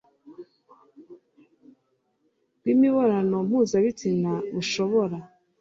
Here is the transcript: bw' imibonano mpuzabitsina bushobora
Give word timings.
bw' 2.61 2.69
imibonano 2.73 3.35
mpuzabitsina 3.47 4.31
bushobora 4.53 5.17